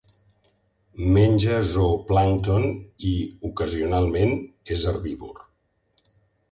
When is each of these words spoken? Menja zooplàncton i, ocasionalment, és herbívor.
Menja 1.17 1.59
zooplàncton 1.67 2.67
i, 3.13 3.15
ocasionalment, 3.51 4.35
és 4.79 4.89
herbívor. 4.93 5.47